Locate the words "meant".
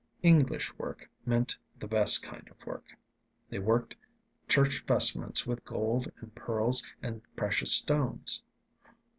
1.27-1.55